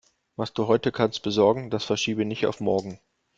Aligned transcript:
Was 0.35 0.51
du 0.51 0.65
heute 0.65 0.91
kannst 0.91 1.21
besorgen, 1.21 1.69
das 1.69 1.85
verschiebe 1.85 2.25
nicht 2.25 2.47
auf 2.47 2.59
morgen. 2.59 2.99